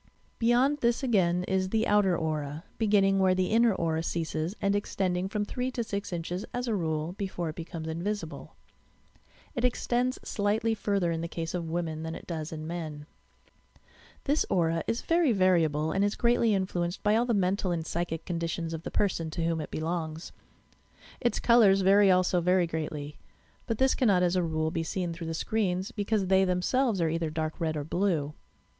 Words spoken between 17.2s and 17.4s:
the